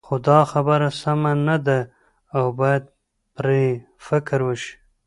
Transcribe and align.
خو 0.05 0.15
دا 0.27 0.39
خبره 0.51 0.89
سمه 1.01 1.31
نه 1.47 1.57
ده 1.65 1.79
او 2.37 2.45
باید 2.59 2.83
پرې 3.35 3.63
فکر 4.07 4.39
وشي. 4.47 4.73